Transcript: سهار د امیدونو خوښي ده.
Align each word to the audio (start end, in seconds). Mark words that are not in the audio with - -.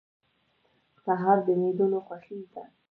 سهار 1.03 1.37
د 1.45 1.47
امیدونو 1.57 1.97
خوښي 2.05 2.39
ده. 2.53 2.63